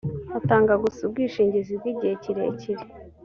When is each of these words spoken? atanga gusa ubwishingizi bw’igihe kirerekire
atanga 0.37 0.73
gusa 0.83 0.99
ubwishingizi 1.07 1.73
bw’igihe 1.79 2.13
kirerekire 2.23 2.83